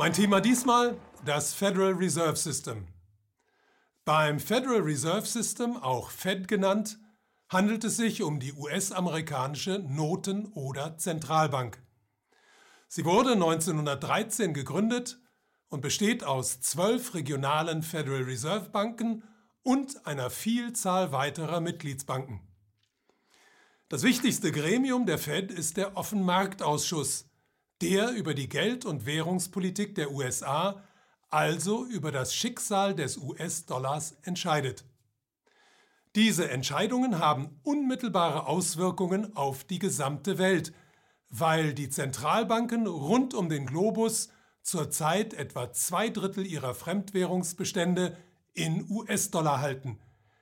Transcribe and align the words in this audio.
Mein 0.00 0.14
Thema 0.14 0.40
diesmal 0.40 0.96
das 1.26 1.52
Federal 1.52 1.92
Reserve 1.92 2.34
System. 2.34 2.86
Beim 4.06 4.40
Federal 4.40 4.80
Reserve 4.80 5.26
System, 5.26 5.76
auch 5.76 6.10
Fed 6.10 6.48
genannt, 6.48 6.98
handelt 7.50 7.84
es 7.84 7.98
sich 7.98 8.22
um 8.22 8.40
die 8.40 8.54
US-amerikanische 8.54 9.78
Noten- 9.80 10.46
oder 10.54 10.96
Zentralbank. 10.96 11.82
Sie 12.88 13.04
wurde 13.04 13.32
1913 13.32 14.54
gegründet 14.54 15.20
und 15.68 15.82
besteht 15.82 16.24
aus 16.24 16.62
zwölf 16.62 17.12
regionalen 17.12 17.82
Federal 17.82 18.22
Reserve 18.22 18.70
Banken 18.70 19.22
und 19.62 20.06
einer 20.06 20.30
Vielzahl 20.30 21.12
weiterer 21.12 21.60
Mitgliedsbanken. 21.60 22.40
Das 23.90 24.02
wichtigste 24.02 24.50
Gremium 24.50 25.04
der 25.04 25.18
Fed 25.18 25.52
ist 25.52 25.76
der 25.76 25.98
Offenmarktausschuss, 25.98 27.29
der 27.80 28.10
über 28.10 28.34
die 28.34 28.48
Geld- 28.48 28.84
und 28.84 29.06
Währungspolitik 29.06 29.94
der 29.94 30.12
USA, 30.12 30.82
also 31.30 31.84
über 31.84 32.12
das 32.12 32.34
Schicksal 32.34 32.94
des 32.94 33.16
US-Dollars 33.16 34.16
entscheidet. 34.22 34.84
Diese 36.16 36.50
Entscheidungen 36.50 37.20
haben 37.20 37.60
unmittelbare 37.62 38.46
Auswirkungen 38.46 39.36
auf 39.36 39.62
die 39.62 39.78
gesamte 39.78 40.38
Welt, 40.38 40.72
weil 41.28 41.72
die 41.72 41.88
Zentralbanken 41.88 42.88
rund 42.88 43.32
um 43.32 43.48
den 43.48 43.66
Globus 43.66 44.30
zurzeit 44.62 45.34
etwa 45.34 45.72
zwei 45.72 46.10
Drittel 46.10 46.46
ihrer 46.46 46.74
Fremdwährungsbestände 46.74 48.16
in 48.52 48.90
US-Dollar 48.90 49.60
halten, 49.60 50.00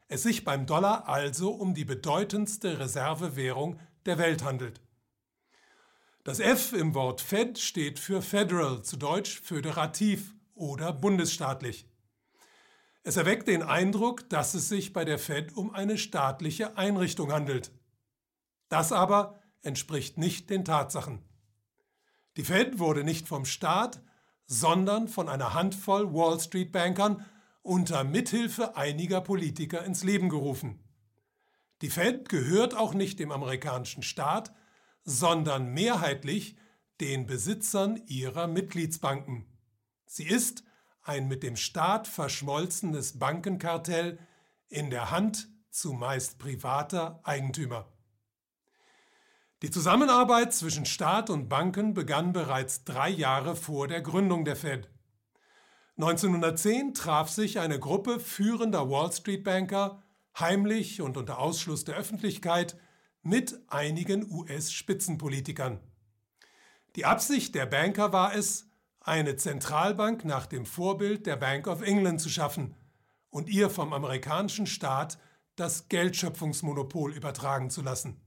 es 0.09 0.23
sich 0.23 0.45
beim 0.45 0.65
Dollar 0.65 1.07
also 1.07 1.51
um 1.51 1.75
die 1.75 1.85
bedeutendste 1.85 2.79
Reservewährung 2.79 3.79
der 4.07 4.17
Welt 4.17 4.43
handelt. 4.43 4.81
Das 6.25 6.41
F 6.41 6.73
im 6.73 6.95
Wort 6.95 7.21
Fed 7.21 7.59
steht 7.59 7.99
für 7.99 8.23
Federal, 8.23 8.83
zu 8.83 8.97
Deutsch 8.97 9.41
föderativ 9.41 10.35
oder 10.55 10.93
bundesstaatlich. 10.93 11.87
Es 13.03 13.17
erweckt 13.17 13.49
den 13.49 13.63
Eindruck, 13.63 14.29
dass 14.29 14.55
es 14.55 14.69
sich 14.69 14.93
bei 14.93 15.05
der 15.05 15.19
Fed 15.19 15.57
um 15.57 15.73
eine 15.73 15.97
staatliche 15.97 16.77
Einrichtung 16.77 17.33
handelt. 17.33 17.71
Das 18.69 18.93
aber 18.93 19.41
entspricht 19.63 20.19
nicht 20.19 20.51
den 20.51 20.65
Tatsachen. 20.65 21.25
Die 22.37 22.45
Fed 22.45 22.79
wurde 22.79 23.05
nicht 23.05 23.27
vom 23.27 23.45
Staat, 23.47 24.03
sondern 24.47 25.09
von 25.09 25.29
einer 25.29 25.55
Handvoll 25.55 26.13
Wall 26.13 26.39
Street 26.41 26.73
Bankern 26.73 27.25
unter 27.63 28.05
Mithilfe 28.05 28.77
einiger 28.77 29.21
Politiker 29.21 29.85
ins 29.85 30.05
Leben 30.05 30.29
gerufen. 30.29 30.83
Die 31.83 31.91
Fed 31.91 32.29
gehört 32.29 32.77
auch 32.77 32.95
nicht 32.95 33.19
dem 33.21 33.31
amerikanischen 33.31 34.03
Staat, 34.03 34.53
sondern 35.09 35.73
mehrheitlich 35.73 36.55
den 37.01 37.25
Besitzern 37.25 37.99
ihrer 38.09 38.47
Mitgliedsbanken. 38.47 39.47
Sie 40.05 40.27
ist 40.27 40.65
ein 41.03 41.29
mit 41.29 41.43
dem 41.43 41.57
Staat 41.57 42.07
verschmolzenes 42.07 43.19
Bankenkartell 43.19 44.19
in 44.69 44.91
der 44.91 45.11
Hand 45.11 45.49
zumeist 45.71 46.39
privater 46.39 47.21
Eigentümer. 47.25 47.91
Die 49.63 49.71
Zusammenarbeit 49.71 50.53
zwischen 50.53 50.85
Staat 50.85 51.31
und 51.31 51.49
Banken 51.49 51.95
begann 51.95 52.35
bereits 52.35 52.85
drei 52.85 53.09
Jahre 53.09 53.57
vor 53.57 53.89
der 53.89 54.03
Gründung 54.03 54.45
der 54.45 54.57
Fed. 54.57 54.91
1910 55.97 56.93
traf 56.93 57.31
sich 57.31 57.59
eine 57.59 57.79
Gruppe 57.79 58.21
führender 58.21 58.91
Wall 58.91 59.11
Street 59.11 59.43
Banker 59.43 60.03
heimlich 60.39 61.01
und 61.01 61.17
unter 61.17 61.39
Ausschluss 61.39 61.85
der 61.85 61.97
Öffentlichkeit 61.97 62.77
mit 63.23 63.59
einigen 63.69 64.31
US-Spitzenpolitikern. 64.31 65.81
Die 66.97 67.05
Absicht 67.05 67.55
der 67.55 67.67
Banker 67.67 68.13
war 68.13 68.35
es, 68.35 68.67
eine 69.01 69.37
Zentralbank 69.37 70.25
nach 70.25 70.47
dem 70.47 70.67
Vorbild 70.67 71.27
der 71.27 71.37
Bank 71.37 71.67
of 71.67 71.83
England 71.83 72.21
zu 72.21 72.29
schaffen 72.29 72.75
und 73.31 73.49
ihr 73.49 73.71
vom 73.71 73.93
amerikanischen 73.93 74.67
Staat 74.67 75.19
das 75.57 75.89
Geldschöpfungsmonopol 75.89 77.15
übertragen 77.15 77.71
zu 77.71 77.83
lassen. 77.83 78.21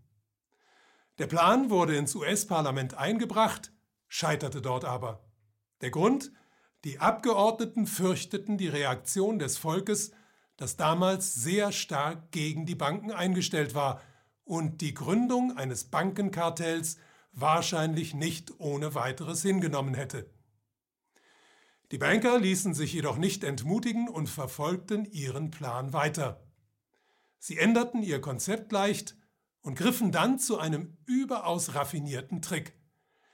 Der 1.18 1.28
Plan 1.28 1.70
wurde 1.70 1.96
ins 1.96 2.16
US-Parlament 2.16 2.96
eingebracht, 2.96 3.72
scheiterte 4.08 4.62
dort 4.62 4.86
aber. 4.86 5.24
Der 5.82 5.92
Grund? 5.92 6.32
Die 6.84 7.00
Abgeordneten 7.00 7.86
fürchteten 7.86 8.58
die 8.58 8.68
Reaktion 8.68 9.38
des 9.38 9.58
Volkes, 9.58 10.12
das 10.58 10.78
damals 10.78 11.36
sehr 11.36 11.72
stark 11.72 12.32
gegen 12.32 12.66
die 12.66 12.76
Banken 12.76 13.12
eingestellt 13.12 13.76
war 13.76 14.02
und 14.44 14.82
die 14.82 14.94
Gründung 14.94 15.58
eines 15.58 15.86
Bankenkartells 15.86 16.98
wahrscheinlich 17.34 18.14
nicht 18.14 18.60
ohne 18.60 18.96
weiteres 18.96 19.42
hingenommen 19.42 19.94
hätte. 19.94 20.30
Die 21.92 21.98
Banker 21.98 22.40
ließen 22.40 22.74
sich 22.74 22.94
jedoch 22.94 23.18
nicht 23.18 23.44
entmutigen 23.44 24.08
und 24.08 24.28
verfolgten 24.28 25.06
ihren 25.06 25.52
Plan 25.52 25.92
weiter. 25.94 26.42
Sie 27.38 27.58
änderten 27.58 28.02
ihr 28.02 28.22
Konzept 28.22 28.72
leicht 28.72 29.18
und 29.62 29.76
griffen 29.78 30.12
dann 30.12 30.40
zu 30.40 30.58
einem 30.58 30.98
überaus 31.06 31.76
raffinierten 31.76 32.42
Trick. 32.42 32.74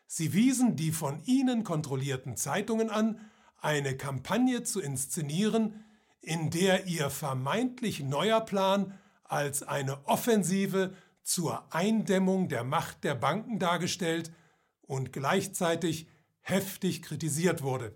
Sie 0.07 0.33
wiesen 0.33 0.75
die 0.75 0.91
von 0.91 1.21
ihnen 1.25 1.63
kontrollierten 1.63 2.35
Zeitungen 2.35 2.89
an, 2.89 3.19
eine 3.59 3.97
Kampagne 3.97 4.63
zu 4.63 4.81
inszenieren, 4.81 5.83
in 6.21 6.49
der 6.49 6.87
ihr 6.87 7.09
vermeintlich 7.09 8.01
neuer 8.01 8.41
Plan 8.41 8.97
als 9.27 9.63
eine 9.63 10.05
Offensive 10.07 10.93
zur 11.23 11.73
Eindämmung 11.73 12.49
der 12.49 12.63
Macht 12.63 13.03
der 13.03 13.15
Banken 13.15 13.59
dargestellt 13.59 14.31
und 14.81 15.11
gleichzeitig 15.11 16.07
heftig 16.41 17.01
kritisiert 17.01 17.61
wurde. 17.61 17.93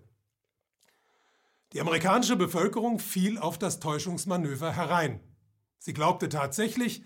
Die 1.73 1.79
amerikanische 1.79 2.35
Bevölkerung 2.35 2.99
fiel 2.99 3.37
auf 3.37 3.57
das 3.57 3.79
Täuschungsmanöver 3.79 4.75
herein. 4.75 5.21
Sie 5.77 5.93
glaubte 5.93 6.27
tatsächlich, 6.27 7.03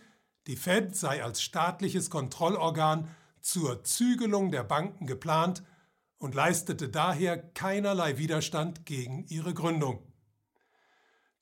die 0.47 0.55
Fed 0.55 0.95
sei 0.95 1.23
als 1.23 1.41
staatliches 1.41 2.09
Kontrollorgan 2.09 3.09
zur 3.41 3.83
Zügelung 3.83 4.51
der 4.51 4.63
Banken 4.63 5.05
geplant 5.05 5.63
und 6.17 6.33
leistete 6.33 6.89
daher 6.89 7.37
keinerlei 7.37 8.17
Widerstand 8.17 8.85
gegen 8.87 9.25
ihre 9.27 9.53
Gründung. 9.53 10.01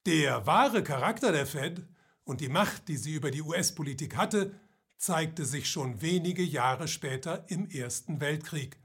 Der 0.05 0.45
wahre 0.45 0.83
Charakter 0.83 1.31
der 1.31 1.45
Fed 1.45 1.87
und 2.23 2.41
die 2.41 2.49
Macht, 2.49 2.87
die 2.87 2.97
sie 2.97 3.13
über 3.13 3.31
die 3.31 3.41
US-Politik 3.41 4.15
hatte, 4.15 4.59
zeigte 4.97 5.45
sich 5.45 5.69
schon 5.69 6.01
wenige 6.01 6.43
Jahre 6.43 6.87
später 6.87 7.45
im 7.49 7.69
Ersten 7.69 8.21
Weltkrieg. 8.21 8.77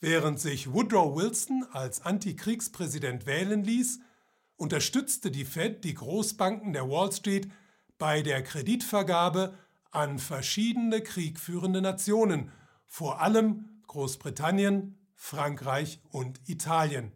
Während 0.00 0.38
sich 0.38 0.72
Woodrow 0.72 1.16
Wilson 1.16 1.64
als 1.72 2.02
Antikriegspräsident 2.02 3.24
wählen 3.24 3.64
ließ, 3.64 4.00
unterstützte 4.56 5.30
die 5.30 5.44
Fed 5.44 5.84
die 5.84 5.94
Großbanken 5.94 6.72
der 6.72 6.88
Wall 6.88 7.12
Street 7.12 7.50
bei 7.98 8.22
der 8.22 8.42
Kreditvergabe 8.42 9.56
an 9.90 10.18
verschiedene 10.18 11.00
kriegführende 11.00 11.80
Nationen, 11.80 12.52
vor 12.84 13.22
allem 13.22 13.82
Großbritannien, 13.86 14.98
Frankreich 15.14 16.00
und 16.10 16.40
Italien. 16.46 17.12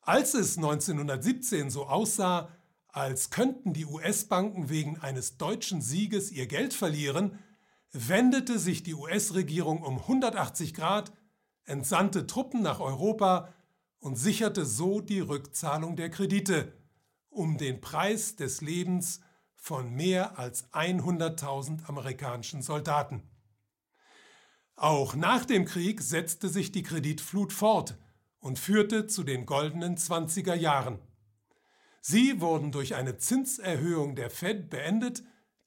Als 0.00 0.34
es 0.34 0.56
1917 0.56 1.70
so 1.70 1.86
aussah, 1.86 2.48
als 2.96 3.28
könnten 3.28 3.74
die 3.74 3.84
US-Banken 3.84 4.70
wegen 4.70 4.98
eines 4.98 5.36
deutschen 5.36 5.82
Sieges 5.82 6.32
ihr 6.32 6.46
Geld 6.46 6.72
verlieren, 6.72 7.38
wendete 7.92 8.58
sich 8.58 8.82
die 8.82 8.94
US-Regierung 8.94 9.82
um 9.82 9.98
180 9.98 10.72
Grad, 10.72 11.12
entsandte 11.64 12.26
Truppen 12.26 12.62
nach 12.62 12.80
Europa 12.80 13.52
und 13.98 14.16
sicherte 14.16 14.64
so 14.64 15.02
die 15.02 15.20
Rückzahlung 15.20 15.96
der 15.96 16.08
Kredite, 16.08 16.72
um 17.28 17.58
den 17.58 17.82
Preis 17.82 18.34
des 18.36 18.62
Lebens 18.62 19.20
von 19.56 19.90
mehr 19.90 20.38
als 20.38 20.72
100.000 20.72 21.84
amerikanischen 21.84 22.62
Soldaten. 22.62 23.22
Auch 24.74 25.14
nach 25.14 25.44
dem 25.44 25.66
Krieg 25.66 26.00
setzte 26.00 26.48
sich 26.48 26.72
die 26.72 26.82
Kreditflut 26.82 27.52
fort 27.52 27.98
und 28.38 28.58
führte 28.58 29.06
zu 29.06 29.22
den 29.22 29.44
goldenen 29.44 29.98
20er 29.98 30.54
Jahren. 30.54 30.98
Sie 32.08 32.40
wurden 32.40 32.70
durch 32.70 32.94
eine 32.94 33.16
Zinserhöhung 33.16 34.14
der 34.14 34.30
Fed 34.30 34.70
beendet, 34.70 35.24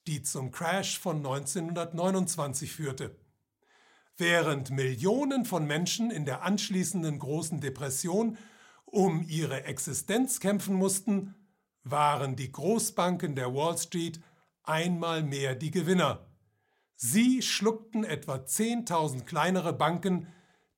die 0.07 0.23
zum 0.23 0.51
Crash 0.51 0.97
von 0.97 1.17
1929 1.17 2.71
führte. 2.71 3.19
Während 4.15 4.71
Millionen 4.71 5.43
von 5.43 5.67
Menschen 5.67 6.11
in 6.11 6.23
der 6.23 6.43
anschließenden 6.43 7.19
großen 7.19 7.59
Depression 7.59 8.37
um 8.85 9.21
ihre 9.27 9.65
Existenz 9.65 10.39
kämpfen 10.39 10.75
mussten, 10.75 11.35
waren 11.83 12.37
die 12.37 12.53
Großbanken 12.53 13.35
der 13.35 13.53
Wall 13.53 13.77
Street 13.77 14.21
einmal 14.63 15.23
mehr 15.23 15.55
die 15.55 15.71
Gewinner. 15.71 16.25
Sie 16.95 17.41
schluckten 17.41 18.05
etwa 18.05 18.35
10.000 18.35 19.25
kleinere 19.25 19.73
Banken, 19.73 20.27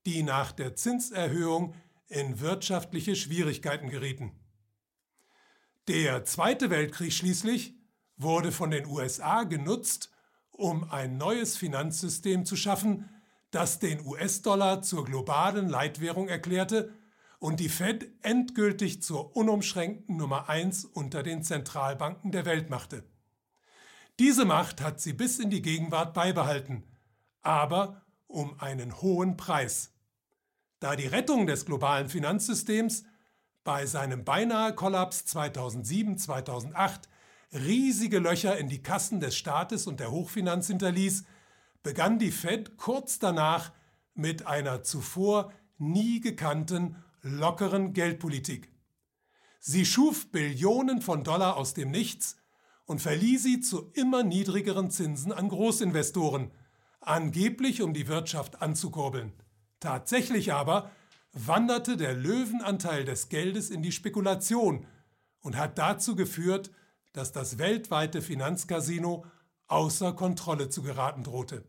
die 0.07 0.23
nach 0.23 0.53
der 0.53 0.75
Zinserhöhung 0.75 1.75
in 2.07 2.39
wirtschaftliche 2.39 3.15
Schwierigkeiten 3.15 3.89
gerieten. 3.91 4.31
Der 5.87 6.25
Zweite 6.25 6.69
Weltkrieg 6.69 7.11
schließlich 7.11 7.73
wurde 8.15 8.51
von 8.51 8.69
den 8.69 8.85
USA 8.85 9.43
genutzt, 9.43 10.11
um 10.51 10.83
ein 10.83 11.17
neues 11.17 11.57
Finanzsystem 11.57 12.45
zu 12.45 12.55
schaffen, 12.55 13.09
das 13.49 13.79
den 13.79 14.05
US-Dollar 14.05 14.83
zur 14.83 15.05
globalen 15.05 15.67
Leitwährung 15.67 16.27
erklärte 16.27 16.93
und 17.39 17.59
die 17.59 17.67
Fed 17.67 18.11
endgültig 18.21 19.01
zur 19.01 19.35
unumschränkten 19.35 20.17
Nummer 20.17 20.49
1 20.49 20.85
unter 20.85 21.23
den 21.23 21.41
Zentralbanken 21.41 22.31
der 22.31 22.45
Welt 22.45 22.69
machte. 22.69 23.03
Diese 24.19 24.45
Macht 24.45 24.81
hat 24.81 25.01
sie 25.01 25.13
bis 25.13 25.39
in 25.39 25.49
die 25.49 25.63
Gegenwart 25.63 26.13
beibehalten, 26.13 26.83
aber 27.41 28.05
um 28.27 28.59
einen 28.59 29.01
hohen 29.01 29.35
Preis. 29.35 29.91
Da 30.79 30.95
die 30.95 31.07
Rettung 31.07 31.47
des 31.47 31.65
globalen 31.65 32.07
Finanzsystems 32.07 33.03
bei 33.63 33.85
seinem 33.85 34.23
beinahe 34.23 34.73
Kollaps 34.73 35.25
2007-2008 35.27 37.01
riesige 37.53 38.19
Löcher 38.19 38.57
in 38.57 38.69
die 38.69 38.81
Kassen 38.81 39.19
des 39.19 39.35
Staates 39.35 39.87
und 39.87 39.99
der 39.99 40.11
Hochfinanz 40.11 40.67
hinterließ, 40.67 41.25
begann 41.83 42.19
die 42.19 42.31
Fed 42.31 42.77
kurz 42.77 43.19
danach 43.19 43.71
mit 44.13 44.47
einer 44.47 44.83
zuvor 44.83 45.51
nie 45.77 46.21
gekannten 46.21 46.95
lockeren 47.21 47.93
Geldpolitik. 47.93 48.71
Sie 49.59 49.85
schuf 49.85 50.31
Billionen 50.31 51.01
von 51.01 51.23
Dollar 51.23 51.57
aus 51.57 51.73
dem 51.73 51.91
Nichts 51.91 52.37
und 52.85 53.01
verlieh 53.01 53.37
sie 53.37 53.59
zu 53.59 53.91
immer 53.93 54.23
niedrigeren 54.23 54.89
Zinsen 54.89 55.31
an 55.31 55.49
Großinvestoren, 55.49 56.51
angeblich 56.99 57.81
um 57.81 57.93
die 57.93 58.07
Wirtschaft 58.07 58.61
anzukurbeln. 58.61 59.33
Tatsächlich 59.79 60.53
aber 60.53 60.91
wanderte 61.33 61.97
der 61.97 62.13
Löwenanteil 62.13 63.05
des 63.05 63.29
Geldes 63.29 63.69
in 63.69 63.81
die 63.81 63.91
Spekulation 63.91 64.85
und 65.39 65.57
hat 65.57 65.77
dazu 65.77 66.15
geführt, 66.15 66.71
dass 67.13 67.31
das 67.31 67.57
weltweite 67.57 68.21
Finanzcasino 68.21 69.25
außer 69.67 70.13
Kontrolle 70.13 70.69
zu 70.69 70.81
geraten 70.81 71.23
drohte. 71.23 71.63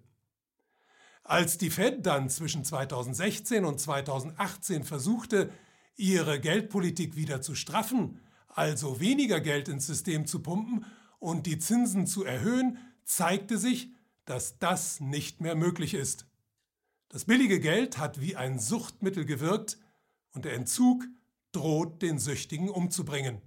Als 1.24 1.56
die 1.56 1.70
Fed 1.70 2.04
dann 2.04 2.28
zwischen 2.28 2.64
2016 2.64 3.64
und 3.64 3.80
2018 3.80 4.82
versuchte, 4.82 5.50
ihre 5.96 6.40
Geldpolitik 6.40 7.14
wieder 7.14 7.40
zu 7.40 7.54
straffen, 7.54 8.20
also 8.48 9.00
weniger 9.00 9.40
Geld 9.40 9.68
ins 9.68 9.86
System 9.86 10.26
zu 10.26 10.42
pumpen 10.42 10.84
und 11.20 11.46
die 11.46 11.58
Zinsen 11.58 12.06
zu 12.06 12.24
erhöhen, 12.24 12.78
zeigte 13.04 13.56
sich, 13.56 13.90
dass 14.24 14.58
das 14.58 15.00
nicht 15.00 15.40
mehr 15.40 15.54
möglich 15.54 15.94
ist. 15.94 16.26
Das 17.12 17.26
billige 17.26 17.60
Geld 17.60 17.98
hat 17.98 18.22
wie 18.22 18.36
ein 18.36 18.58
Suchtmittel 18.58 19.26
gewirkt 19.26 19.76
und 20.32 20.46
der 20.46 20.54
Entzug 20.54 21.04
droht 21.52 22.00
den 22.00 22.18
Süchtigen 22.18 22.70
umzubringen. 22.70 23.42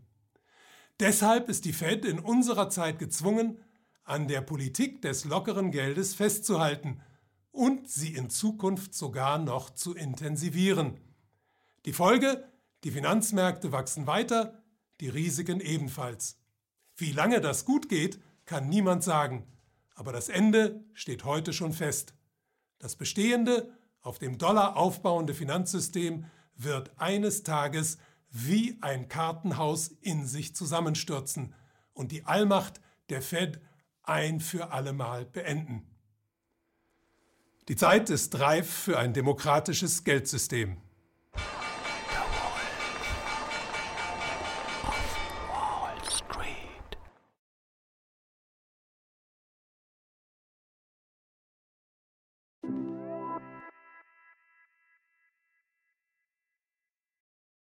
Deshalb 0.99 1.49
ist 1.49 1.65
die 1.65 1.73
Fed 1.73 2.05
in 2.05 2.19
unserer 2.19 2.69
Zeit 2.69 2.99
gezwungen, 2.99 3.57
an 4.03 4.27
der 4.27 4.41
Politik 4.41 5.01
des 5.01 5.25
lockeren 5.25 5.71
Geldes 5.71 6.13
festzuhalten 6.13 7.01
und 7.49 7.89
sie 7.89 8.13
in 8.13 8.29
Zukunft 8.29 8.93
sogar 8.93 9.39
noch 9.39 9.71
zu 9.71 9.95
intensivieren. 9.95 10.99
Die 11.85 11.93
Folge, 11.93 12.47
die 12.83 12.91
Finanzmärkte 12.91 13.71
wachsen 13.71 14.05
weiter, 14.05 14.63
die 15.01 15.09
Risiken 15.09 15.59
ebenfalls. 15.59 16.39
Wie 16.97 17.11
lange 17.11 17.41
das 17.41 17.65
gut 17.65 17.89
geht, 17.89 18.19
kann 18.45 18.69
niemand 18.69 19.03
sagen, 19.03 19.47
aber 19.95 20.13
das 20.13 20.29
Ende 20.29 20.85
steht 20.93 21.23
heute 21.23 21.51
schon 21.51 21.73
fest. 21.73 22.13
Das 22.79 22.95
bestehende, 22.95 23.71
auf 24.01 24.19
dem 24.19 24.37
Dollar 24.37 24.77
aufbauende 24.77 25.33
Finanzsystem 25.33 26.25
wird 26.55 26.91
eines 26.97 27.43
Tages 27.43 27.97
wie 28.29 28.77
ein 28.81 29.07
Kartenhaus 29.07 29.87
in 30.01 30.27
sich 30.27 30.55
zusammenstürzen 30.55 31.55
und 31.93 32.11
die 32.11 32.25
Allmacht 32.25 32.81
der 33.09 33.21
Fed 33.21 33.61
ein 34.03 34.39
für 34.39 34.71
allemal 34.71 35.25
beenden. 35.25 35.87
Die 37.67 37.75
Zeit 37.75 38.09
ist 38.09 38.39
reif 38.39 38.69
für 38.69 38.99
ein 38.99 39.13
demokratisches 39.13 40.03
Geldsystem. 40.03 40.77